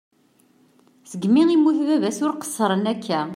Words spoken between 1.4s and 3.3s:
i yemmut baba-s ur qesren akka.